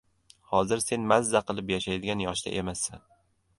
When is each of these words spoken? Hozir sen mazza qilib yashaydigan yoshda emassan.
Hozir 0.53 0.81
sen 0.85 1.05
mazza 1.11 1.43
qilib 1.51 1.71
yashaydigan 1.75 2.25
yoshda 2.27 2.57
emassan. 2.65 3.07